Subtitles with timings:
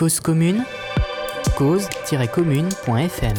[0.00, 0.64] Cause commune
[1.58, 3.34] cause-commune.fm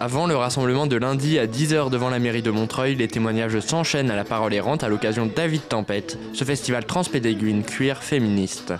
[0.00, 4.10] Avant le rassemblement de lundi à 10h devant la mairie de Montreuil, les témoignages s'enchaînent
[4.10, 8.74] à la parole errante à l'occasion David Tempête, ce festival transpédéguine queer féministe.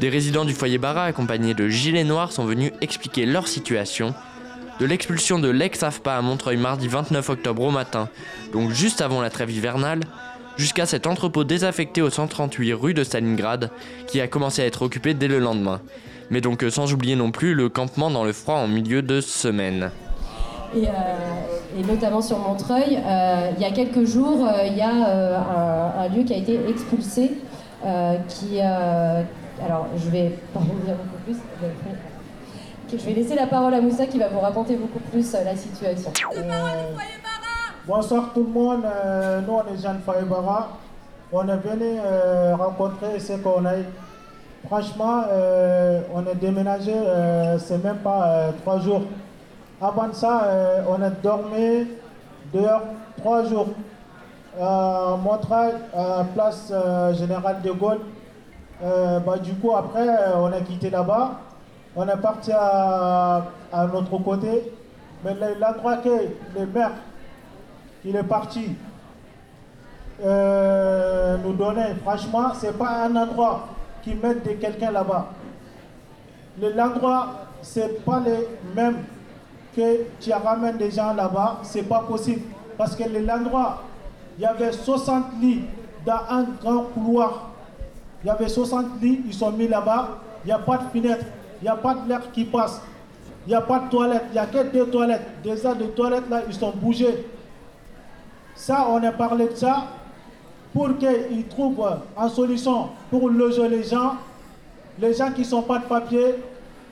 [0.00, 4.14] Des résidents du foyer Barra accompagnés de gilets noirs sont venus expliquer leur situation.
[4.80, 8.08] De l'expulsion de l'ex-AFPA à Montreuil mardi 29 octobre au matin,
[8.52, 10.00] donc juste avant la trêve hivernale,
[10.58, 13.70] jusqu'à cet entrepôt désaffecté au 138 rue de Stalingrad
[14.06, 15.80] qui a commencé à être occupé dès le lendemain.
[16.30, 19.22] Mais donc euh, sans oublier non plus le campement dans le froid en milieu de
[19.22, 19.90] semaine.
[20.76, 20.90] Et, euh,
[21.78, 25.38] et notamment sur Montreuil, euh, il y a quelques jours, euh, il y a euh,
[25.38, 27.32] un, un lieu qui a été expulsé,
[27.86, 29.22] euh, qui, euh,
[29.64, 31.36] alors je vais pas revenir beaucoup plus.
[32.92, 36.10] Je vais laisser la parole à Moussa qui va vous raconter beaucoup plus la situation.
[37.88, 40.68] Bonsoir tout le monde, Euh, nous on est Jeanne Faibara.
[41.32, 43.72] On est venu euh, rencontrer ce qu'on a.
[44.66, 46.92] Franchement, euh, on est déménagé,
[47.58, 49.02] c'est même pas trois jours.
[49.80, 50.42] Avant ça,
[50.88, 51.86] on a dormi
[52.52, 52.82] dehors
[53.18, 53.68] trois jours.
[54.60, 56.72] À Montreuil, à place
[57.16, 58.00] Générale de Gaulle.
[58.82, 61.30] Bah, du coup, après, on a quitté là-bas.
[61.96, 63.42] On est parti à,
[63.72, 64.72] à notre côté.
[65.24, 66.08] Mais le- l'endroit que
[66.56, 66.92] les maires
[68.04, 68.70] il est parti
[70.24, 71.94] euh, nous donner.
[72.04, 73.68] Franchement, c'est pas un endroit
[74.02, 75.28] qui met de quelqu'un là-bas.
[76.60, 77.28] Le- L'endroit,
[77.62, 79.04] c'est pas les mêmes
[79.76, 81.58] que tu ramènes des gens là-bas.
[81.62, 82.42] C'est pas possible.
[82.76, 83.82] Parce que le- l'endroit,
[84.38, 85.62] il y avait 60 lits
[86.04, 87.50] dans un grand couloir.
[88.24, 90.18] Il y avait 60 lits, ils sont mis là-bas.
[90.44, 91.24] Il n'y a pas de fenêtre,
[91.60, 92.80] il n'y a pas de l'air qui passe.
[93.46, 95.26] Il n'y a pas de toilette, il n'y a que deux toilettes.
[95.42, 97.26] Des ailes de toilettes là, ils sont bougés.
[98.70, 99.84] On a parlé de ça
[100.72, 101.86] pour qu'ils trouvent
[102.20, 104.16] une solution pour loger les gens.
[105.00, 106.34] Les gens qui sont pas de papier,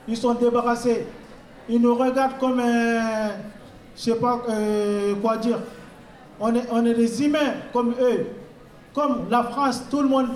[0.07, 1.05] ils sont débarrassés.
[1.69, 3.29] Ils nous regardent comme, euh,
[3.95, 5.59] je sais pas euh, quoi dire.
[6.39, 8.27] On est, on est des humains comme eux.
[8.93, 10.29] Comme la France, tout le monde,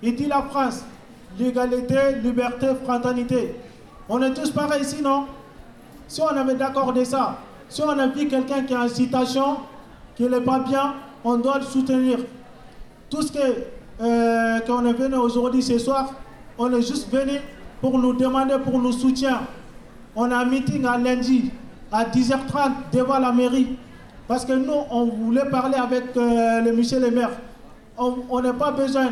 [0.00, 0.84] il dit la France.
[1.38, 3.56] L'égalité, liberté, fraternité.
[4.08, 5.26] On est tous pareils ici, non?
[6.06, 7.36] Si on avait d'accord de ça,
[7.68, 9.58] si on a vu quelqu'un qui a une citation,
[10.18, 12.18] qui n'est pas bien, on doit le soutenir.
[13.08, 13.38] Tout ce que
[14.00, 16.12] euh, qu'on est venu aujourd'hui ce soir,
[16.58, 17.38] on est juste venu
[17.80, 19.42] pour nous demander pour nous soutien.
[20.16, 21.52] On a un meeting à lundi
[21.92, 23.76] à 10h30 devant la mairie.
[24.26, 27.30] Parce que nous, on voulait parler avec euh, le monsieur le maire.
[27.96, 29.10] On n'a pas besoin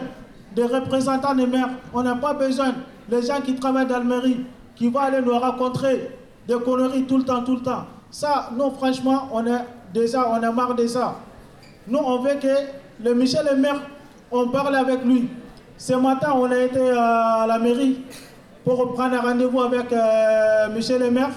[0.56, 1.71] des représentants des maires.
[1.95, 2.75] On n'a pas besoin
[3.09, 6.11] des gens qui travaillent dans la mairie, qui vont aller nous rencontrer
[6.49, 7.84] des conneries tout le temps, tout le temps.
[8.11, 11.16] Ça, nous, franchement, on est déjà, on a marre de ça.
[11.86, 13.80] Nous, on veut que le Michel le maire,
[14.30, 15.28] on parle avec lui.
[15.78, 18.02] Ce matin, on a été à la mairie
[18.64, 21.30] pour prendre un rendez-vous avec euh, Michel le maire.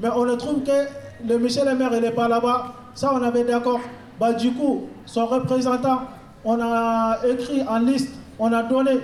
[0.00, 0.86] Mais on trouve que
[1.26, 2.74] le Michel le maire, il n'est pas là-bas.
[2.94, 3.80] Ça, on avait d'accord.
[4.20, 6.02] Bah, du coup, son représentant,
[6.44, 9.00] on a écrit en liste, on a donné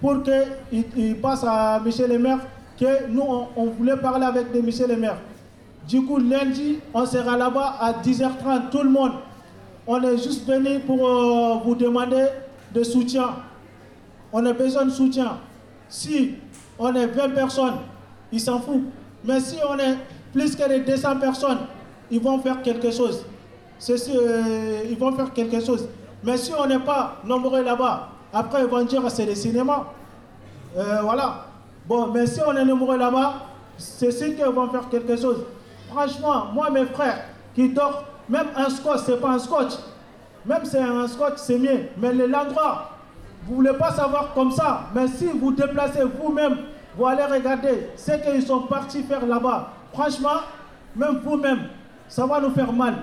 [0.00, 2.38] pour qu'il il passe à Michel le maire
[2.78, 3.22] que nous,
[3.56, 5.16] on, voulait parler avec de Michel le maire.
[5.88, 9.12] Du coup, lundi, on sera là-bas à 10h30, tout le monde.
[9.86, 12.26] On est juste venu pour euh, vous demander
[12.72, 13.30] de soutien.
[14.32, 15.38] On a besoin de soutien.
[15.88, 16.34] Si
[16.78, 17.74] on est 20 personnes,
[18.30, 18.84] ils s'en foutent.
[19.24, 19.96] Mais si on est
[20.32, 21.58] plus que les 200 personnes,
[22.10, 23.24] ils vont faire quelque chose.
[23.90, 25.88] Euh, ils vont faire quelque chose.
[26.22, 29.92] Mais si on n'est pas nombreux là-bas, après ils vont dire c'est le cinéma.
[30.76, 31.46] Euh, voilà.
[31.86, 35.38] Bon, mais si on est nombreux là-bas, c'est sûr qu'ils vont faire quelque chose.
[35.92, 37.96] Franchement, moi, mes frères qui dorment,
[38.28, 39.72] même un scotch, c'est pas un scotch.
[40.46, 41.88] Même c'est un scotch, c'est mieux.
[41.98, 42.90] Mais le- l'endroit,
[43.46, 44.84] vous voulez pas savoir comme ça.
[44.94, 46.56] Mais si vous déplacez vous-même,
[46.96, 49.70] vous allez regarder ce qu'ils sont partis faire là-bas.
[49.92, 50.40] Franchement,
[50.96, 51.60] même vous-même,
[52.08, 52.94] ça va nous faire mal.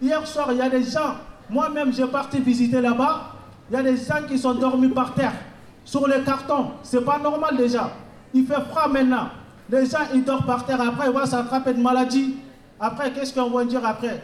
[0.00, 1.14] Hier soir, il y a des gens,
[1.48, 3.32] moi-même, j'ai parti visiter là-bas.
[3.70, 5.32] Il y a des gens qui sont dormis par terre,
[5.84, 6.72] sur les cartons.
[6.82, 7.90] C'est pas normal déjà.
[8.32, 9.28] Il fait froid maintenant.
[9.70, 10.80] Les gens, ils dorment par terre.
[10.80, 12.36] Après, ils vont s'attraper de maladie.
[12.78, 14.22] Après, qu'est-ce qu'on va dire après?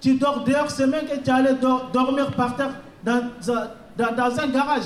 [0.00, 2.70] Tu dors dehors, c'est même que tu allais dor- dormir par terre
[3.04, 3.22] dans,
[3.52, 4.84] un- garage.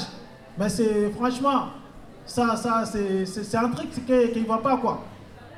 [0.58, 1.66] Mais c'est franchement,
[2.26, 5.04] ça, ça, c'est un truc qui ne va pas quoi.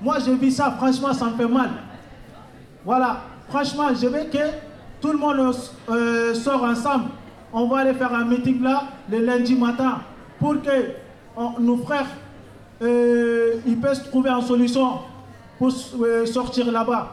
[0.01, 1.71] Moi, j'ai vu ça, franchement, ça me fait mal.
[2.85, 4.39] Voilà, franchement, je veux que
[5.01, 5.55] tout le monde
[5.91, 7.07] euh, sort ensemble.
[7.53, 9.99] On va aller faire un meeting là, le lundi matin,
[10.39, 10.95] pour que
[11.61, 12.07] nos frères
[12.83, 14.99] euh, ils puissent trouver une solution
[15.59, 15.73] pour
[16.03, 17.09] euh, sortir là-bas.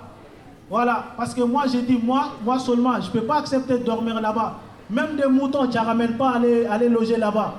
[0.70, 3.84] Voilà, parce que moi j'ai dit, moi, moi seulement, je ne peux pas accepter de
[3.84, 4.56] dormir là-bas.
[4.90, 7.56] Même des moutons, tu ne ramènes pas à aller, aller loger là-bas.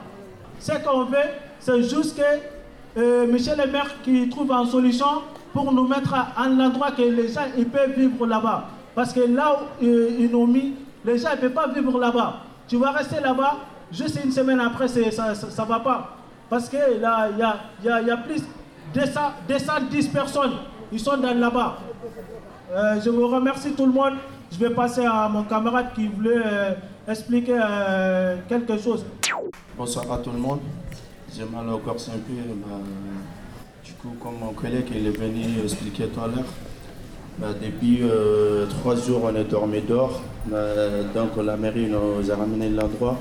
[0.59, 1.17] Ce qu'on veut,
[1.61, 5.23] c'est juste que euh, Michel le maire qui trouve une solution
[5.53, 8.65] pour nous mettre à un endroit que les gens ils peuvent vivre là-bas.
[8.95, 10.75] Parce que là où euh, ils nous mis,
[11.05, 12.41] les gens ne peuvent pas vivre là-bas.
[12.67, 13.57] Tu vas rester là-bas,
[13.93, 15.03] juste une semaine après, ça
[15.33, 16.18] ne va pas.
[16.49, 18.43] Parce que là, il y a, plus
[18.95, 19.01] de
[19.49, 20.53] 210 personnes,
[20.91, 21.79] ils sont là-bas.
[22.73, 24.15] Euh, je vous remercie tout le monde.
[24.51, 26.73] Je vais passer à mon camarade qui voulait euh,
[27.07, 29.05] expliquer euh, quelque chose.
[29.77, 30.61] Bonsoir à tout le monde.
[31.35, 32.33] J'ai mal au corps un peu.
[32.67, 32.77] Bah,
[33.85, 36.45] du coup, comme mon collègue il est venu expliquer tout à l'heure,
[37.39, 38.03] bah, depuis
[38.71, 40.23] trois jours, on est dormi dehors.
[40.47, 40.59] Bah,
[41.15, 43.19] donc la mairie nous a ramené l'endroit.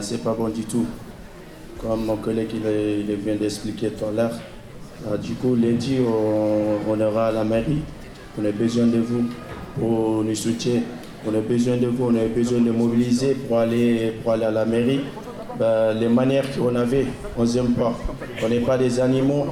[0.00, 0.86] C'est pas bon du tout.
[1.82, 4.30] Comme mon collègue il, vient d'expliquer tout à l'heure.
[5.04, 7.80] Bah, du coup, lundi, on, on ira à la mairie.
[8.40, 9.24] On a besoin de vous
[9.78, 10.82] pour nous soutenir.
[11.26, 14.50] On a besoin de vous, on a besoin de mobiliser pour aller, pour aller à
[14.50, 15.00] la mairie.
[15.58, 17.06] Bah, les manières qu'on avait,
[17.36, 17.98] on n'aime pas.
[18.44, 19.46] On n'est pas des animaux,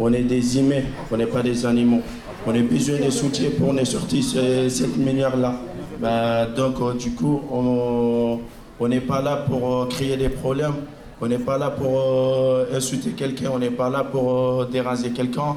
[0.00, 2.00] on est des humains, on n'est pas des animaux.
[2.46, 5.54] On a besoin de soutien pour nous sortir ce- cette manière-là.
[6.00, 8.40] Bah, donc, euh, du coup, on
[8.80, 10.74] on n'est pas là pour euh, créer des problèmes.
[11.20, 15.10] On n'est pas là pour euh, insulter quelqu'un, on n'est pas là pour euh, déranger
[15.10, 15.56] quelqu'un.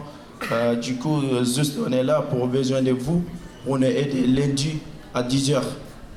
[0.51, 3.23] Euh, du coup, euh, juste on est là pour besoin de vous.
[3.67, 4.79] On est aidé lundi
[5.13, 5.61] à 10h.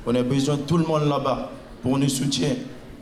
[0.07, 1.51] On a besoin de tout le monde là-bas
[1.83, 2.55] pour nous soutenir.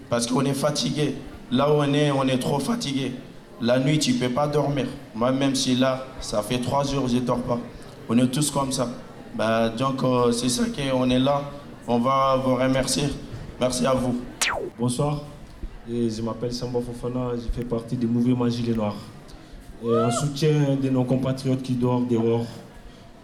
[0.09, 1.15] Parce qu'on est fatigué.
[1.49, 3.13] Là où on est, on est trop fatigué.
[3.61, 4.85] La nuit, tu ne peux pas dormir.
[5.15, 7.59] Moi, même si là, ça fait trois jours, je ne dors pas.
[8.09, 8.89] On est tous comme ça.
[9.35, 10.01] Bah, donc,
[10.33, 11.41] c'est ça qu'on est là.
[11.87, 13.03] On va vous remercier.
[13.61, 14.19] Merci à vous.
[14.77, 15.21] Bonsoir,
[15.85, 18.95] Je m'appelle Samba Fofana, je fais partie du mouvement Gilets Noirs.
[19.83, 22.45] Et en soutien de nos compatriotes qui dorment dehors.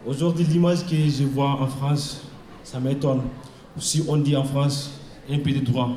[0.06, 2.22] Aujourd'hui, l'image que je vois en France,
[2.62, 3.22] ça m'étonne.
[3.78, 4.92] Si on dit en France,
[5.32, 5.92] un peu de droit,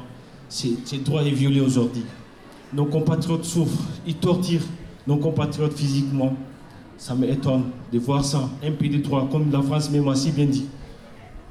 [0.49, 2.05] c'est ce droit est violé aujourd'hui.
[2.73, 4.69] Nos compatriotes souffrent, ils torturent
[5.05, 6.37] nos compatriotes physiquement.
[6.97, 10.47] Ça m'étonne de voir ça, un peu de droit, comme la France même si bien
[10.47, 10.67] dit.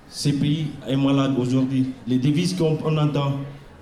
[0.07, 1.87] Ce pays est malade aujourd'hui.
[2.07, 3.33] Les devises qu'on on entend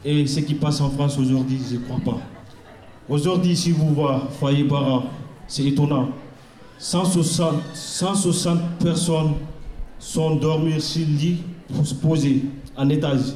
[0.05, 2.19] et ce qui passe en France aujourd'hui, je ne crois pas.
[3.07, 5.03] Aujourd'hui, si vous voyez Foyer Bara,
[5.47, 6.09] c'est étonnant.
[6.77, 9.33] 160, 160 personnes
[9.97, 11.37] sont dormies sur le lit
[11.73, 12.43] pour se poser
[12.77, 13.33] en étage.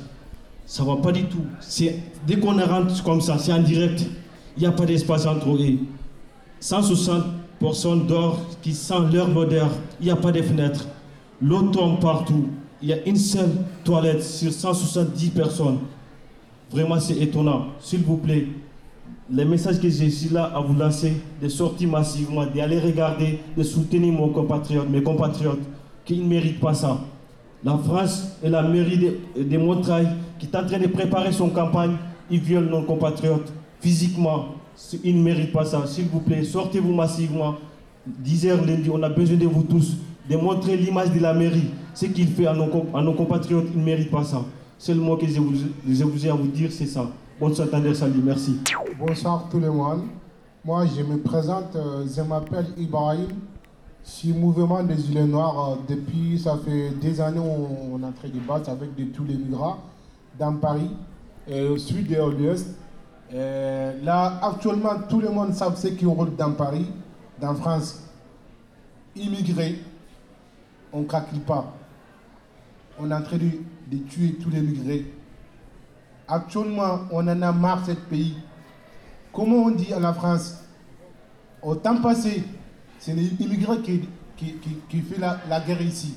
[0.65, 1.44] Ça ne va pas du tout.
[2.25, 4.06] Dès qu'on rentre comme ça, c'est en direct.
[4.56, 5.80] Il n'y a pas d'espace entre eux.
[6.59, 7.25] 160
[7.59, 9.69] personnes dorment qui sentent leur odeur.
[10.00, 10.88] Il n'y a pas de fenêtres.
[11.42, 12.48] L'eau tombe partout.
[12.81, 13.51] Il y a une seule
[13.83, 15.80] toilette sur 170 personnes.
[16.73, 17.67] Vraiment, c'est étonnant.
[17.79, 18.47] S'il vous plaît,
[19.29, 23.61] les messages que j'ai ici là à vous lancer, de sortir massivement, d'aller regarder, de
[23.61, 25.61] soutenir mon compatriote, mes compatriotes,
[26.03, 26.99] qui ne méritent pas ça.
[27.63, 30.07] La France et la mairie de, de Montreuil,
[30.39, 31.95] qui est en train de préparer son campagne,
[32.31, 34.45] ils violent nos compatriotes physiquement.
[35.03, 35.85] Ils ne méritent pas ça.
[35.85, 37.55] S'il vous plaît, sortez-vous massivement.
[38.25, 39.95] 10h lundi, on a besoin de vous tous,
[40.27, 41.69] de montrer l'image de la mairie.
[41.93, 44.43] Ce qu'il fait à nos compatriotes, ils ne méritent pas ça.
[44.85, 47.06] C'est le mot que je vous, ai à vous dire, c'est ça.
[47.39, 48.59] Bonne santé, salut, merci.
[49.00, 50.01] Bonsoir tout le monde.
[50.65, 53.30] Moi, je me présente, euh, je m'appelle Ibrahim.
[54.03, 55.69] Je suis mouvement des Gilets Noirs.
[55.69, 59.06] euh, depuis, ça fait des années, on, on est en train de battre avec de,
[59.06, 59.77] tous les migrants
[60.38, 60.91] dans Paris,
[61.47, 62.75] et au sud et à l'ouest.
[63.31, 66.87] Là, actuellement, tout le monde sait ce qui roule dans Paris,
[67.40, 68.02] dans France.
[69.16, 69.80] Immigrés,
[70.92, 71.73] on ne craque pas.
[73.00, 75.06] On est en train de, tuer tous les migrés.
[76.28, 78.38] Actuellement, on en a marre de ce pays.
[79.31, 80.64] Comment on dit à la France
[81.62, 82.44] Au temps passé,
[83.00, 84.07] c'est les immigrés qui,
[84.38, 86.16] qui, la, guerre ici.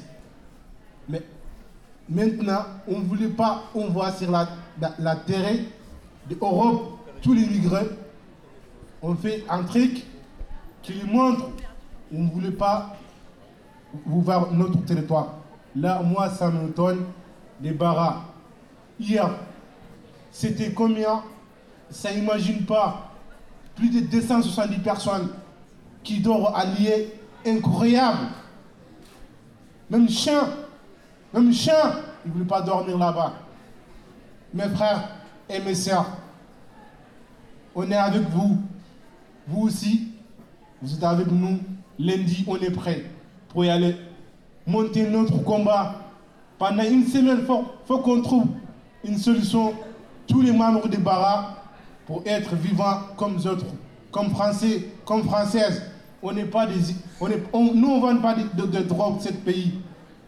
[1.09, 1.23] Mais
[2.09, 4.49] maintenant, on ne voulait pas, on voit sur la,
[4.81, 5.57] la, la terre
[6.29, 7.87] d'Europe, tous les migrants,
[9.03, 10.05] on fait un truc
[10.83, 11.51] qui montre,
[12.13, 12.97] on ne voulait pas
[14.05, 15.35] voir notre territoire.
[15.77, 17.05] Là, moi, ça me donne
[17.61, 18.23] des barras.
[18.99, 19.31] Hier,
[20.31, 21.23] c'était combien?
[21.91, 23.13] Ça imagine pas.
[23.75, 25.29] Plus de 270 personnes
[26.03, 27.13] qui dorment alliées.
[27.45, 28.29] Incroyable.
[29.89, 30.49] Même chien,
[31.33, 31.75] même chien,
[32.25, 33.35] il ne voulait pas dormir là-bas.
[34.53, 35.11] Mes frères
[35.49, 36.07] et mes sœurs,
[37.73, 38.59] on est avec vous.
[39.47, 40.09] Vous aussi,
[40.83, 41.61] vous êtes avec nous.
[41.99, 43.05] Lundi, on est prêt
[43.49, 43.97] pour y aller.
[44.67, 45.95] Monter notre combat.
[46.59, 48.47] Pendant une semaine, il faut, qu'on trouve
[49.05, 49.75] une solution.
[50.27, 51.51] Tous les membres des barras
[52.07, 53.67] pour être vivants comme autres,
[54.11, 55.83] comme Français, comme Françaises.
[56.23, 56.95] On n'est pas des.
[57.21, 59.75] On est, on- nous, on ne vend pas de, de, de drogue, ce pays.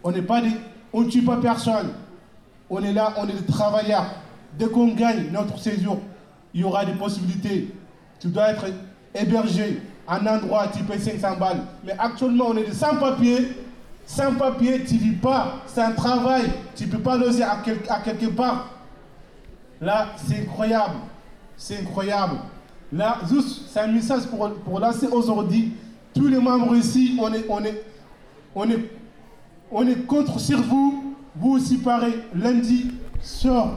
[0.05, 0.53] On n'est pas des.
[0.93, 1.89] On ne tue pas personne.
[2.71, 4.07] On est là, on est des travailleurs.
[4.59, 5.99] Dès qu'on gagne notre séjour,
[6.55, 7.75] il y aura des possibilités
[8.21, 8.65] tu dois être
[9.15, 11.61] hébergé un endroit, tu payes 500 balles.
[11.85, 13.49] Mais actuellement, on est de sans-papiers.
[14.09, 15.57] Sans papier, tu ne vis pas.
[15.77, 16.51] Un travail.
[16.75, 17.59] Tu ne peux pas loger à,
[18.03, 18.71] quelque part.
[19.83, 20.95] Là, c'est incroyable.
[21.59, 22.37] C'est incroyable.
[22.91, 23.19] Là,
[23.69, 25.75] c'est un message pour, pour lancer aujourd'hui.
[26.15, 27.85] Tous les membres ici, on est, on est,
[28.55, 28.91] on est,
[29.71, 31.15] on est contre sur vous.
[31.37, 32.15] Vous aussi, pareil.
[32.35, 33.77] Lundi, sort,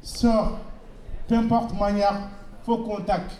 [0.00, 0.60] sort.
[1.26, 2.30] Peu importe manière,
[2.64, 3.32] faut contact.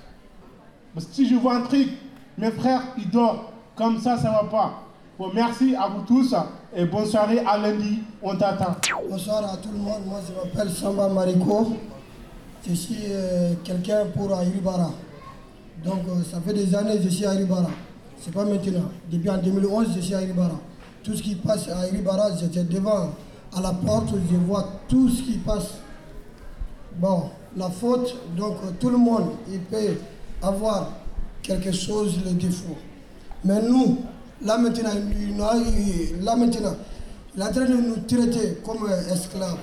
[0.92, 1.88] Parce que si je vois un truc,
[2.36, 3.42] mes frères, ils dorment.
[3.76, 4.89] Comme ça, ça ne va pas.
[5.20, 6.34] Bon, merci à vous tous
[6.74, 7.98] et bonne soirée à lundi.
[8.22, 8.74] On t'attend.
[9.06, 10.00] Bonsoir à tout le monde.
[10.06, 11.76] Moi, je m'appelle Samba Mariko.
[12.66, 14.92] Je suis euh, quelqu'un pour Airibara.
[15.84, 17.68] Donc, euh, ça fait des années que je suis à Airibara.
[18.18, 18.88] C'est pas maintenant.
[19.12, 20.58] Depuis en 2011, je suis à Airibara.
[21.02, 23.10] Tout ce qui passe à Airibara, j'étais devant
[23.54, 25.74] à la porte, je vois tout ce qui passe.
[26.96, 27.24] Bon,
[27.58, 29.98] la faute, donc euh, tout le monde, il peut
[30.40, 30.88] avoir
[31.42, 32.78] quelque chose, le défaut.
[33.44, 33.98] Mais nous,
[34.42, 34.90] là maintenant,
[36.22, 36.76] là maintenant,
[37.34, 39.58] il est en train de nous traiter comme esclaves.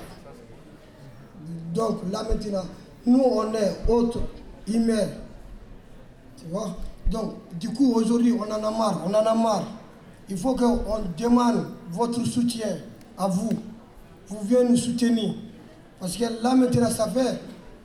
[1.74, 2.64] Donc là maintenant,
[3.06, 4.20] nous on est autres
[4.66, 5.08] humains.
[6.36, 6.76] Tu vois?
[7.10, 9.64] Donc du coup aujourd'hui on en a marre, on en a marre.
[10.28, 10.78] Il faut qu'on
[11.16, 12.76] demande votre soutien
[13.16, 13.50] à vous.
[14.28, 15.34] Vous venez nous soutenir.
[16.00, 17.40] Parce que là maintenant ça fait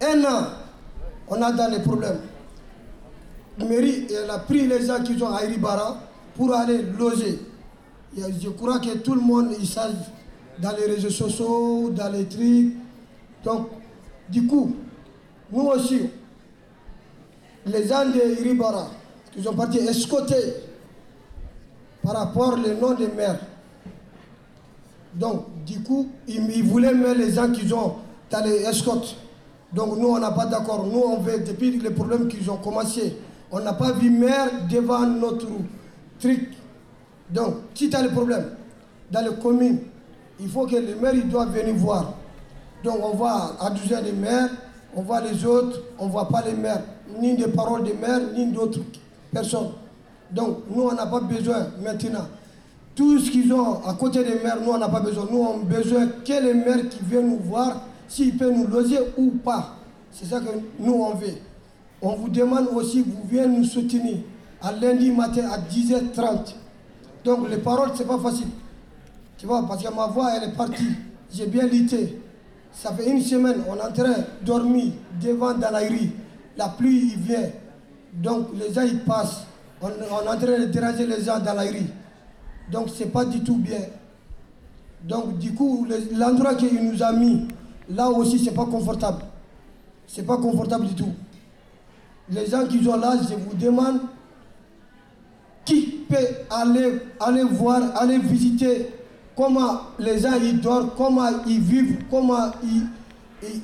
[0.05, 0.47] un an,
[1.27, 2.19] on a dans les problèmes
[3.57, 5.97] mairie elle a pris les gens qui sont à Iribara
[6.35, 7.39] pour aller loger.
[8.15, 9.95] je crois que tout le monde, il savent
[10.59, 12.73] dans les réseaux sociaux, dans les trucs.
[13.43, 13.67] Donc,
[14.29, 14.75] du coup,
[15.51, 16.01] nous aussi,
[17.65, 18.87] les gens de Iribara,
[19.31, 20.53] qui sont partis escoter
[22.01, 23.39] par rapport au nom des maires.
[25.15, 27.95] Donc, du coup, ils, voulaient mettre les gens qui sont
[28.29, 29.15] dans les escortes.
[29.71, 30.85] Donc, nous, on n'a pas d'accord.
[30.85, 33.15] Nous, on veut, depuis les problèmes qu'ils ont commencé,
[33.51, 35.47] on n'a pas vu maire devant notre
[37.29, 38.45] Donc, si tu as le problème
[39.11, 39.79] dans les communes,
[40.39, 42.13] il faut que le maire il doit venir voir.
[42.83, 44.49] Donc, on voit à 12 les maires,
[44.95, 46.83] on voit les autres, on ne voit pas les maires,
[47.19, 48.81] ni des paroles des maires, ni d'autres
[49.31, 49.71] personnes.
[50.31, 52.27] Donc, nous, on n'a pas besoin maintenant.
[52.95, 55.27] Tout ce qu'ils ont à côté des maires, nous, on n'a pas besoin.
[55.31, 58.99] Nous, on a besoin que les maires qui viennent nous voir, s'ils peuvent nous loger
[59.17, 59.75] ou pas.
[60.11, 60.49] C'est ça que
[60.79, 61.37] nous, on veut.
[62.01, 64.17] On vous demande aussi, vous venez nous soutenir
[64.63, 66.55] à lundi matin à 10h30.
[67.25, 68.47] Donc les paroles, ce n'est pas facile.
[69.37, 70.95] Tu vois, parce que ma voix, elle est partie.
[71.31, 72.21] J'ai bien lutté.
[72.71, 76.11] Ça fait une semaine, on est en train de dormir devant dans la rue.
[76.57, 77.49] La pluie, il vient.
[78.13, 79.43] Donc les gens, ils passent.
[79.81, 81.85] On, est en train de déranger les gens dans la rue.
[82.71, 83.81] Donc ce n'est pas du tout bien.
[85.03, 87.47] Donc du coup, l'endroit qu'il nous a mis,
[87.89, 89.23] là aussi, ce n'est pas confortable.
[90.07, 91.13] Ce n'est pas confortable du tout
[92.29, 93.99] les gens qui sont là, je vous demande
[95.65, 96.15] qui peut
[96.49, 98.87] aller, aller voir, aller visiter
[99.35, 102.87] comment les gens ils dorment, comment ils vivent, comment ils,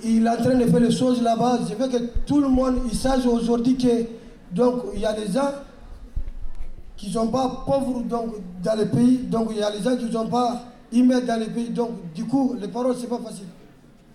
[0.03, 1.60] il, est en train de faire les choses là-bas.
[1.70, 4.06] Je veux que tout le monde sache aujourd'hui que
[4.51, 5.51] donc il y a des gens
[6.98, 9.96] qui ne sont pas pauvres donc, dans le pays, donc il y a des gens
[9.96, 11.70] qui ne sont pas immenses dans le pays.
[11.70, 13.46] Donc du coup, les paroles, ce n'est pas facile.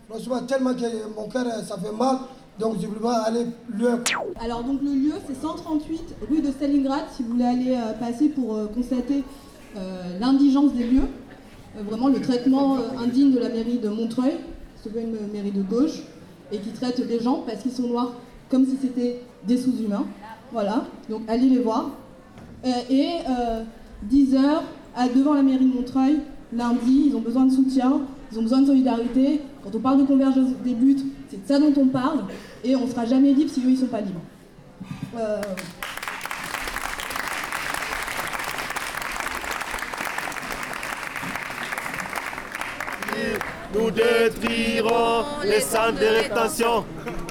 [0.09, 2.19] Franchement, tellement que mon cœur, ça fait mal.
[2.61, 3.47] Donc je voulais aller
[3.77, 4.01] loin.
[4.41, 8.29] Alors donc le lieu c'est 138 rue de Stalingrad si vous voulez aller euh, passer
[8.29, 9.25] pour euh, constater
[9.77, 11.09] euh, l'indigence des lieux,
[11.89, 14.35] vraiment le traitement indigne de la mairie de Montreuil,
[14.81, 16.03] c'est une mairie de gauche,
[16.53, 18.13] et qui traite les gens parce qu'ils sont noirs
[18.49, 20.05] comme si c'était des sous-humains.
[20.53, 21.91] Voilà, donc allez les voir.
[22.65, 23.19] et
[24.09, 24.39] 10h
[25.13, 26.21] devant la mairie de Montreuil,
[26.53, 29.41] lundi, ils ont besoin de soutien, ils ont besoin de solidarité.
[29.65, 30.99] Quand on parle de convergence des buts,
[31.31, 32.25] c'est de ça dont on parle,
[32.63, 34.21] et on ne sera jamais libre si eux, ils ne sont pas libres.
[35.17, 35.41] Euh,
[43.75, 46.85] nous détruirons les centres de rétention.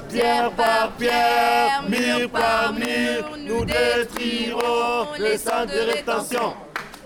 [0.08, 6.54] Pierre par pierre, mur par mur, nous détruirons les centres de rétention.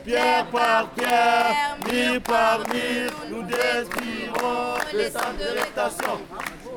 [0.08, 6.18] Pierre par pierre, mur par mur, nous détruirons les centres de rétention.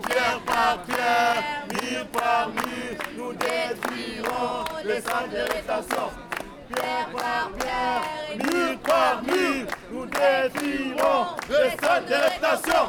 [0.06, 6.10] Pierre par pierre, mur par mur, nous détruirons les centres de rétention.
[6.74, 8.04] Pierre par pierre,
[8.36, 12.84] mur par mur, nous détruirons les centres de rétention.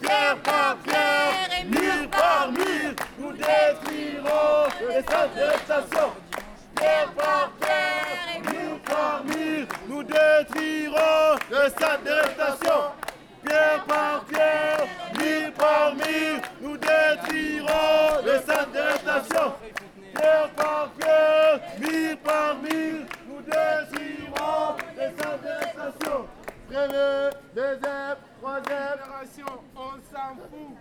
[0.00, 6.12] Pierre par pierre, mur par mur, nous détruirons les centres de rétention.
[6.76, 9.22] Pierre par pierre, mur par
[11.50, 12.80] nous centres de rétention.
[13.44, 14.86] Pierre par pierre,
[15.18, 16.76] mille par mille, nous
[18.46, 19.54] centres de rétention.
[20.14, 23.42] pierre par pierre, mille par mille, nous
[25.18, 26.26] centres de rétention.
[26.68, 28.98] Premier, deuxième, troisième.
[29.76, 30.76] on s'en fout.